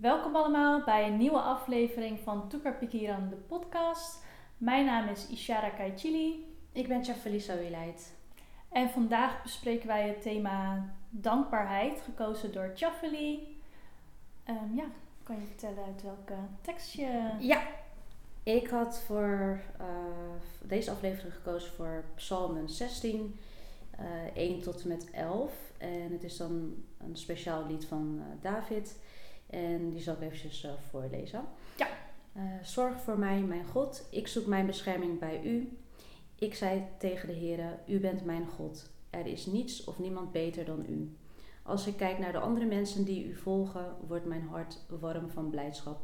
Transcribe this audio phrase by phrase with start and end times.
[0.00, 4.22] Welkom allemaal bij een nieuwe aflevering van Toekar Pikiran, de podcast.
[4.58, 6.54] Mijn naam is Ishara Kaichili.
[6.72, 8.12] Ik ben Chafelisa Wieleid.
[8.68, 13.60] En vandaag bespreken wij het thema dankbaarheid, gekozen door Chaffeli.
[14.48, 14.84] Um, ja,
[15.22, 17.30] kan je vertellen uit welke tekst je...
[17.38, 17.62] Ja,
[18.42, 19.86] ik had voor uh,
[20.62, 23.38] deze aflevering gekozen voor Psalmen 16,
[24.00, 25.52] uh, 1 tot en met 11.
[25.78, 28.96] En het is dan een speciaal lied van uh, David.
[29.50, 31.44] En die zal ik eventjes uh, voorlezen.
[31.76, 31.88] Ja.
[32.36, 34.08] Uh, zorg voor mij, mijn God.
[34.10, 35.78] Ik zoek mijn bescherming bij u.
[36.34, 38.90] Ik zei tegen de Heere, u bent mijn God.
[39.10, 41.16] Er is niets of niemand beter dan u.
[41.62, 45.50] Als ik kijk naar de andere mensen die u volgen, wordt mijn hart warm van
[45.50, 46.00] blijdschap.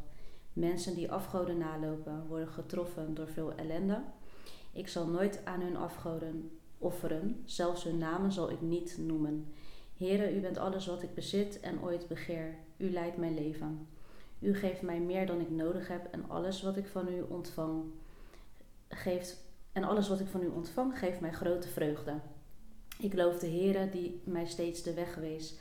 [0.53, 4.03] Mensen die afgoden nalopen, worden getroffen door veel ellende.
[4.73, 9.53] Ik zal nooit aan hun afgoden offeren, zelfs hun namen zal ik niet noemen.
[9.97, 12.55] Heere, u bent alles wat ik bezit en ooit begeer.
[12.77, 13.89] U leidt mijn leven.
[14.39, 17.85] U geeft mij meer dan ik nodig heb en alles wat ik van u ontvang
[18.89, 22.21] geeft en alles wat ik van u ontvang geeft mij grote vreugde.
[22.99, 25.55] Ik loof de Heere die mij steeds de weg wees.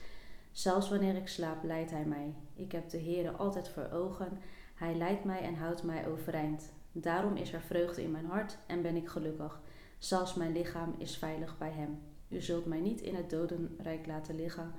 [0.51, 2.33] Zelfs wanneer ik slaap, leidt Hij mij.
[2.53, 4.39] Ik heb de Heere altijd voor ogen.
[4.75, 6.71] Hij leidt mij en houdt mij overeind.
[6.91, 9.61] Daarom is er vreugde in mijn hart en ben ik gelukkig.
[9.97, 12.14] Zelfs mijn lichaam is veilig bij Hem.
[12.27, 14.71] U zult mij niet in het dodenrijk laten liggen.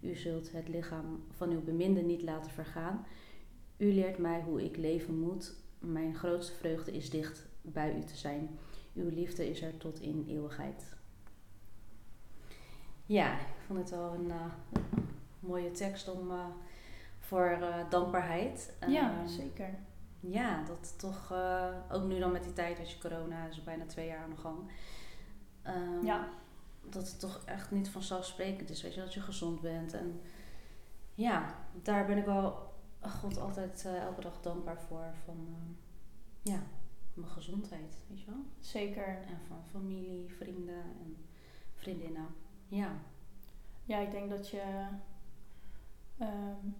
[0.00, 3.06] U zult het lichaam van uw beminde niet laten vergaan.
[3.76, 5.54] U leert mij hoe ik leven moet.
[5.78, 8.58] Mijn grootste vreugde is dicht bij u te zijn.
[8.94, 10.96] Uw liefde is er tot in eeuwigheid.
[13.06, 14.44] Ja, ik vond het wel een uh,
[15.40, 16.46] mooie tekst om uh,
[17.18, 18.74] voor uh, dankbaarheid.
[18.88, 19.74] Ja, zeker.
[20.20, 21.32] Ja, dat toch
[21.90, 24.36] ook nu dan met die tijd, als je corona is bijna twee jaar aan de
[24.36, 24.58] gang.
[25.66, 26.28] Um, ja
[26.90, 29.92] dat het toch echt niet vanzelfsprekend is, weet je, dat je gezond bent.
[29.92, 30.20] En
[31.14, 35.14] ja, daar ben ik wel, God, altijd uh, elke dag dankbaar voor.
[35.24, 35.76] Van, uh,
[36.42, 36.62] ja,
[37.14, 38.44] mijn gezondheid, weet je wel.
[38.60, 39.06] Zeker.
[39.06, 41.16] En van familie, vrienden en
[41.74, 42.26] vriendinnen.
[42.68, 42.92] Ja.
[43.84, 44.86] Ja, ik denk dat je,
[46.20, 46.76] um,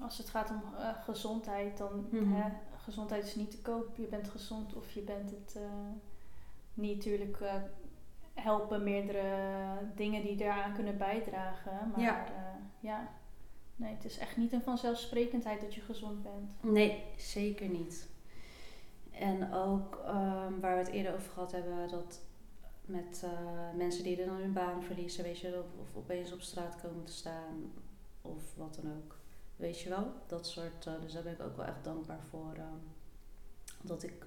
[0.00, 2.34] als het gaat om uh, gezondheid, dan, mm -hmm.
[2.34, 3.96] hè, gezondheid is niet te koop.
[3.96, 5.58] Je bent gezond of je bent het
[6.74, 7.38] niet natuurlijk
[8.34, 9.22] helpen meerdere
[9.94, 11.90] dingen die daaraan kunnen bijdragen.
[11.90, 12.24] Maar ja.
[12.28, 12.32] Uh,
[12.80, 13.08] ja,
[13.76, 16.62] nee, het is echt niet een vanzelfsprekendheid dat je gezond bent.
[16.72, 18.08] Nee, zeker niet.
[19.10, 22.20] En ook um, waar we het eerder over gehad hebben, dat
[22.84, 23.30] met uh,
[23.76, 27.12] mensen die dan hun baan verliezen, weet je, of, of, opeens op straat komen te
[27.12, 27.72] staan,
[28.22, 29.16] of wat dan ook.
[29.56, 30.86] Weet je wel, dat soort.
[30.86, 32.54] Uh, dus daar ben ik ook wel echt dankbaar voor.
[32.56, 32.64] Uh,
[33.82, 34.24] dat ik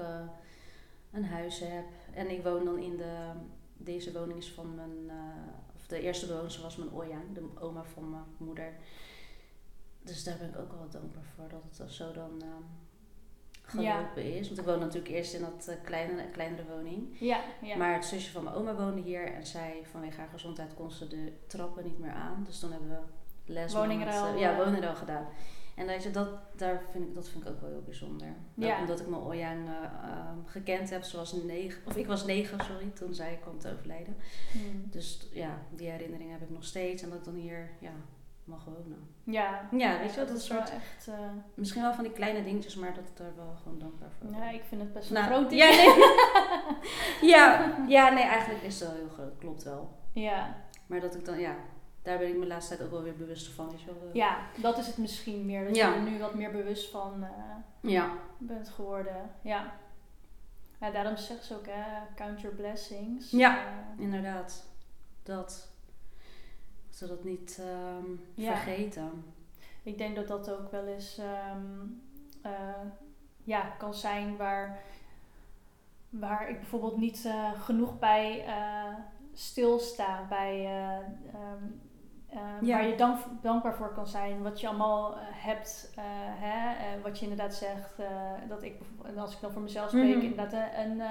[1.12, 1.86] een huis heb.
[2.14, 3.32] En ik woon dan in de
[3.78, 5.14] deze woning is van mijn, uh,
[5.76, 8.74] of de eerste bewoner was mijn Oyang, de oma van mijn moeder.
[10.02, 12.48] Dus daar ben ik ook wel dankbaar voor dat het zo dan uh,
[13.62, 14.40] gelopen ja.
[14.40, 14.48] is.
[14.48, 17.20] Want ik woon natuurlijk eerst in dat uh, kleine, kleinere woning.
[17.20, 17.78] Ja, ja.
[17.78, 21.08] Maar het zusje van mijn oma woonde hier en zij vanwege haar gezondheid kon ze
[21.08, 22.44] de trappen niet meer aan.
[22.44, 23.00] Dus toen hebben we
[23.54, 25.28] les woningruil, met, ja, woningruil gedaan.
[25.78, 28.28] En je, dat, daar vind ik, dat vind ik ook wel heel bijzonder.
[28.54, 28.80] Ja.
[28.80, 31.06] Omdat ik mijn Oyang uh, uh, gekend heb.
[31.06, 34.16] Was negen, of ik was negen, sorry, toen zij kwam te overlijden.
[34.52, 34.84] Hmm.
[34.90, 37.04] Dus ja, die herinnering heb ik nog steeds.
[37.04, 37.92] En dat ik dan hier ja,
[38.44, 39.10] mag wonen.
[39.24, 41.08] Ja, ja weet je wat, dat is soort echt...
[41.10, 41.16] Uh...
[41.54, 44.40] Misschien wel van die kleine dingetjes, maar dat ik daar wel gewoon dankbaar voor ben.
[44.40, 45.62] Ja, ik vind het best wel nou, groot ding.
[45.62, 47.30] Ja nee.
[47.34, 49.38] ja, ja, nee, eigenlijk is het wel heel groot.
[49.38, 49.90] Klopt wel.
[50.14, 50.66] Ja.
[50.88, 51.56] Maar dat ik dan, ja,
[52.08, 53.74] daar ben ik me de laatste tijd ook wel weer bewust van.
[53.78, 54.10] Je wel.
[54.14, 55.66] Ja, dat is het misschien meer.
[55.66, 55.90] Dat ja.
[55.90, 58.12] je er nu wat meer bewust van uh, ja.
[58.38, 59.32] bent geworden.
[59.42, 59.74] Ja.
[60.80, 60.92] ja.
[60.92, 63.32] Daarom zegt ze ook, hè, count your blessings.
[63.32, 64.66] Ja, uh, inderdaad.
[65.24, 65.70] Dat.
[66.90, 67.62] Dat we dat niet
[68.00, 68.52] um, ja.
[68.52, 69.24] vergeten.
[69.84, 71.20] Ik denk dat dat ook wel eens
[71.54, 72.02] um,
[72.46, 72.52] uh,
[73.44, 74.80] ja, kan zijn waar,
[76.10, 78.46] waar ik bijvoorbeeld niet genoeg bij
[79.34, 80.26] stilsta.
[80.30, 80.84] Bij
[81.34, 81.82] um,
[82.34, 82.78] uh, Ja.
[82.78, 84.42] Waar je dank, dankbaar voor kan zijn.
[84.44, 85.94] Wat je allemaal uh, hebt.
[86.00, 86.04] Uh,
[86.40, 86.96] hè?
[86.98, 87.98] Uh, wat je inderdaad zegt.
[88.50, 90.16] dat ik, bijvoorbeeld- als ik dan voor mezelf spreek.
[90.16, 90.26] Mhm.
[90.26, 91.02] Inderdaad een,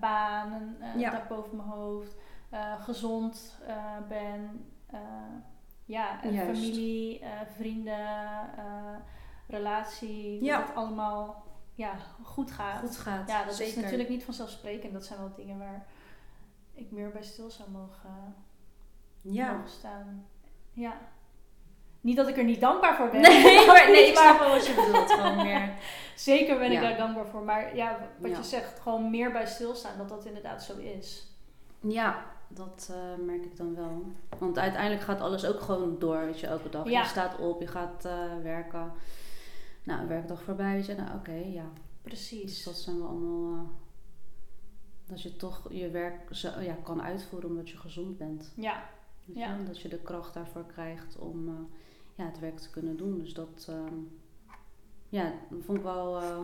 [0.00, 0.52] baan.
[0.52, 1.10] Een, Ja.
[1.10, 2.14] dak boven mijn hoofd.
[2.78, 3.58] gezond
[4.08, 4.70] ben.
[5.84, 7.22] ja, familie,
[7.56, 8.50] vrienden.
[9.48, 10.44] relatie.
[10.44, 10.58] Ja.
[10.58, 11.44] Dat het allemaal
[11.74, 11.92] ja,
[12.22, 12.80] goed gaat.
[12.80, 13.28] Goed gaat.
[13.28, 13.76] Ja, dat Zeker.
[13.76, 14.92] is natuurlijk niet vanzelfsprekend.
[14.92, 15.86] Dat zijn wel dingen waar
[16.72, 18.34] ik meer bij stil zou mogen,
[19.22, 19.52] Ja.
[19.52, 20.26] mogen staan.
[20.76, 20.98] Ja.
[22.00, 23.20] Niet dat ik er niet dankbaar voor ben.
[23.20, 25.10] Nee, maar, nee, ik snap wel wat je bedoelt.
[25.10, 25.70] Gewoon meer.
[26.16, 27.42] Zeker ben ik daar dankbaar voor.
[27.42, 28.36] Maar ja, wat Ja.
[28.36, 29.98] je zegt, gewoon meer bij stilstaan.
[29.98, 31.26] Dat dat inderdaad zo is.
[31.80, 34.02] Ja, dat eh, merk ik dan wel.
[34.38, 36.88] Want uiteindelijk gaat alles ook gewoon door, weet je, elke dag.
[36.88, 37.00] Ja.
[37.00, 38.12] Je staat op, je gaat eh,
[38.42, 38.92] werken.
[39.82, 41.64] Nou, een werkdag voorbij, weet je, nou oké, ja.
[42.02, 42.42] Precies.
[42.54, 43.52] Dus dat zijn we allemaal.
[43.52, 43.60] eh,
[45.06, 48.52] dat je toch je werk zo, ja, kan uitvoeren omdat je gezond bent.
[48.56, 48.82] Ja,
[49.34, 49.56] Ja.
[49.66, 51.54] Dat je de kracht daarvoor krijgt om eh,
[52.14, 53.18] ja, het werk te kunnen doen.
[53.18, 53.94] Dus dat, ehm,
[55.08, 55.32] ja,
[55.64, 56.38] vond ik wel eh,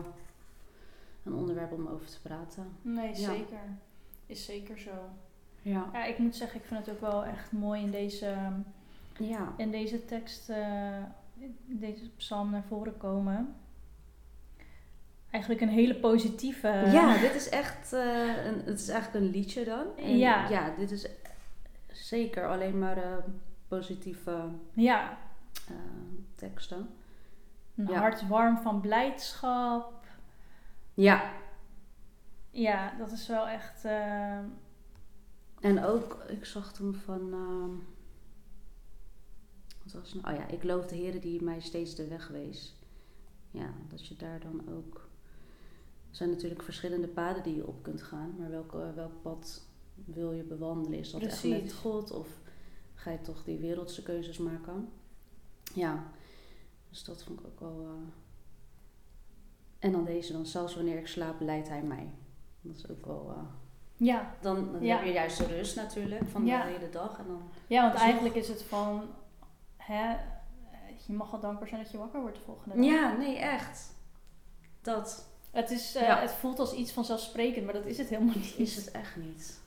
[1.23, 2.67] een onderwerp om over te praten.
[2.81, 3.13] nee, Ja.
[3.33, 3.59] zeker.
[4.25, 4.91] Is zeker zo.
[5.61, 5.89] Ja.
[5.93, 8.35] Ja, ik moet zeggen, ik vind het ook wel echt mooi in deze,
[9.17, 9.53] Ja.
[9.57, 10.97] in deze tekst, eh,
[11.67, 13.55] in deze psalm naar voren komen.
[15.29, 16.67] Eigenlijk een hele positieve.
[16.91, 19.85] ja, dit is echt, een, het is eigenlijk een liedje dan.
[19.97, 20.49] En Ja.
[20.49, 21.07] Ja, dit is
[21.93, 23.17] zeker alleen maar eh,
[23.67, 25.17] positieve Ja,
[25.67, 25.75] eh,
[26.35, 26.89] teksten.
[27.75, 27.99] een Ja.
[27.99, 30.05] hart warm van blijdschap.
[30.93, 31.31] Ja,
[32.51, 33.85] Ja, dat is wel echt.
[33.85, 34.37] eh,
[35.59, 37.33] En ook, ik zag toen van.
[37.33, 37.69] ehm,
[39.83, 40.35] wat was het nou?
[40.35, 42.75] Oh ja, ik loof de Heer die mij steeds de weg wees.
[43.51, 44.95] Ja, dat je daar dan ook.
[46.09, 50.31] Er zijn natuurlijk verschillende paden die je op kunt gaan, maar welk, welk pad wil
[50.31, 50.99] je bewandelen?
[50.99, 51.61] Is dat echt Precies.
[51.63, 52.27] met God of
[52.93, 54.89] ga je toch die wereldse keuzes maken?
[55.73, 56.03] Ja,
[56.89, 57.79] dus dat vond ik ook wel.
[57.81, 58.07] eh.
[59.79, 62.09] En dan deze, dan zelfs wanneer ik slaap, leidt hij mij.
[62.61, 63.33] Dat is ook wel.
[63.37, 63.43] eh,
[63.97, 64.35] ja.
[64.41, 64.95] dan, dan Ja.
[64.95, 66.63] heb je juist de rust natuurlijk van Ja.
[66.65, 67.19] de hele dag.
[67.19, 69.01] En dan, ja, want eigenlijk is het van.
[69.77, 70.15] Hè,
[71.07, 72.85] je mag wel dankbaar zijn dat je wakker wordt de volgende dag.
[72.85, 73.93] ja, nee, echt.
[74.81, 76.19] Dat Het, is, eh, Ja.
[76.21, 78.53] het voelt als iets vanzelfsprekend, maar dat is het helemaal niet.
[78.57, 79.61] is het echt niet.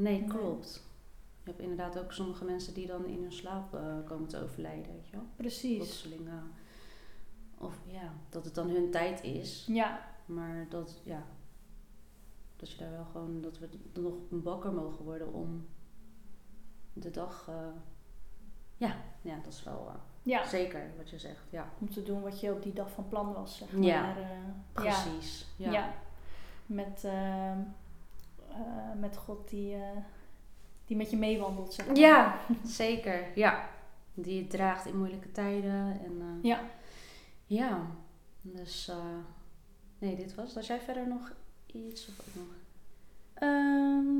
[0.00, 0.82] Nee, klopt.
[1.42, 4.92] Je hebt inderdaad ook sommige mensen die dan in hun slaap eh, komen te overlijden,
[4.92, 5.26] weet je wel.
[5.36, 5.76] Precies.
[5.76, 6.28] Plotseling.
[7.58, 9.66] of ja, dat het dan hun tijd is.
[9.66, 11.22] Ja, Maar dat, ja,
[12.56, 15.66] dat je daar wel gewoon, dat we nog wakker mogen worden om
[16.92, 17.66] de dag, eh,
[18.76, 20.46] ja, ja, dat is wel eh, ja.
[20.46, 21.72] zeker wat je zegt, ja.
[21.78, 23.82] Om te doen wat je op die dag van plan was, zeg maar.
[23.82, 24.16] Ja,
[24.72, 25.70] Precies, Ja.
[25.70, 25.94] ja.
[26.66, 27.04] Met,
[28.50, 29.96] eh, met God die, eh,
[30.86, 31.96] die met je meewandelt, zeg maar.
[31.96, 33.24] Ja, zeker.
[33.34, 33.68] Ja.
[34.14, 36.00] Die je draagt in moeilijke tijden.
[36.04, 36.60] En, eh, Ja.
[37.46, 37.86] ja.
[38.42, 38.90] Dus
[39.98, 40.54] nee, dit was.
[40.54, 41.32] Had jij verder nog
[41.66, 42.08] iets?
[42.08, 42.54] Of ook nog?
[43.34, 44.16] Ehm,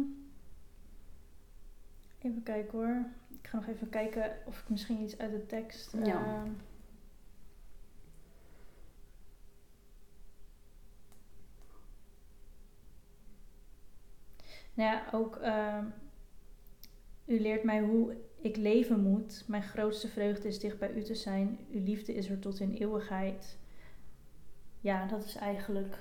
[2.19, 3.05] even kijken hoor.
[3.43, 5.95] Ik ga nog even kijken of ik misschien iets uit de tekst.
[6.05, 6.43] Ja.
[14.81, 15.37] Nou ja, ook.
[15.37, 15.85] ehm,
[17.25, 19.45] u leert mij hoe ik leven moet.
[19.47, 21.59] Mijn grootste vreugde is dicht bij u te zijn.
[21.73, 23.59] Uw liefde is er tot in eeuwigheid.
[24.81, 25.99] Ja, dat is eigenlijk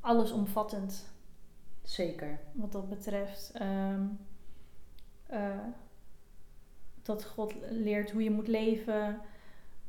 [0.00, 1.12] allesomvattend
[1.82, 2.38] Zeker.
[2.52, 3.50] wat dat betreft.
[3.54, 4.06] Ehm,
[5.26, 5.58] eh,
[7.02, 9.20] dat God leert hoe je moet leven.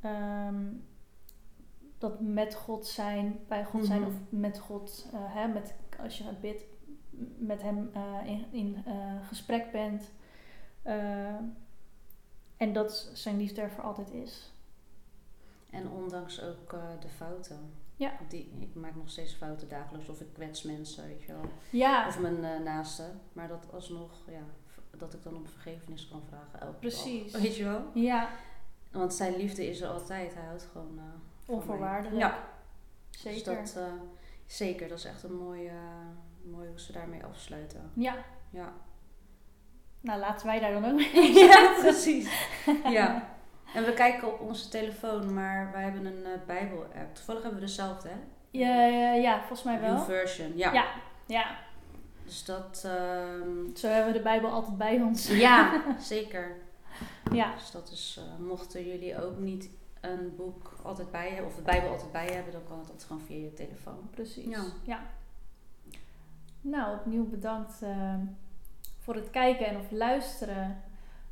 [0.01, 0.65] Ehm,
[1.97, 4.09] dat met God zijn, bij God zijn Mhm.
[4.09, 6.63] of met God, eh, hè, met, als je bidt,
[7.37, 10.11] met Hem eh, in, in eh, gesprek bent.
[10.81, 11.35] Eh,
[12.57, 14.51] en dat zijn liefde er voor altijd is.
[15.69, 16.69] En ondanks ook
[16.99, 17.73] de fouten.
[17.95, 18.11] Ja.
[18.29, 20.09] Die, ik maak nog steeds fouten dagelijks.
[20.09, 21.41] Of ik kwets mensen, weet je wel.
[21.69, 23.21] Ja, Of mijn naasten.
[23.33, 24.43] Maar dat alsnog, ja,
[24.97, 27.31] dat ik dan om vergevenis kan vragen elke Precies.
[27.31, 27.41] dag.
[27.41, 27.85] Weet je wel?
[27.93, 28.29] ja,
[28.91, 30.33] Want zijn liefde is er altijd.
[30.33, 30.99] Hij houdt gewoon...
[31.45, 32.21] onvoorwaardelijk.
[32.21, 32.49] Ja.
[33.09, 33.61] Zeker.
[33.61, 33.89] Dus dat,
[34.45, 36.07] zeker, dat is echt een mooie, uh,
[36.51, 37.91] mooi hoe ze daarmee afsluiten.
[37.93, 38.15] Ja,
[38.49, 38.73] Ja,
[40.01, 42.49] nou laten wij daar dan ook mee ja precies.
[42.97, 43.35] Ja.
[43.73, 47.15] En we kijken op onze telefoon, maar wij hebben een eh, Bijbel-app.
[47.15, 48.15] Toevallig hebben we dezelfde, hè?
[48.51, 49.99] Ja, ja, ja, volgens mij wel.
[49.99, 50.73] version, ja.
[50.73, 50.85] Ja,
[51.25, 51.57] ja.
[52.25, 55.27] Dus dat, ehm, Zo hebben we de Bijbel altijd bij ons.
[55.27, 56.55] ja, zeker.
[57.31, 59.69] Ja, Dus dat is, eh, mochten jullie ook niet
[60.01, 63.03] een boek altijd bij hebben, of de Bijbel altijd bij hebben, dan kan het altijd
[63.07, 64.09] gewoon via je telefoon.
[64.11, 64.45] precies.
[64.49, 64.63] Ja.
[64.83, 64.99] Ja.
[66.69, 68.13] Nou, opnieuw bedankt eh,
[68.97, 70.81] voor het kijken en of luisteren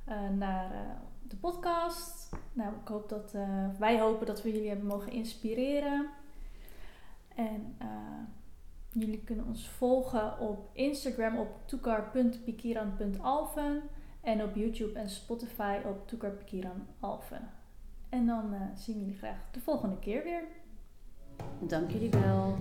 [0.04, 0.80] eh, naar eh,
[1.22, 2.30] de podcast.
[2.54, 6.10] Nou, ik hoop dat eh, wij hopen dat we jullie hebben mogen inspireren.
[7.36, 7.88] En eh,
[8.92, 13.82] jullie kunnen ons volgen op Instagram op toekar.pikiran.alven
[14.22, 17.50] en op YouTube en Spotify op toekarpikiranalven.
[18.10, 20.44] En dan eh, zien we jullie graag de volgende keer weer.
[21.60, 22.58] Dank jullie wel.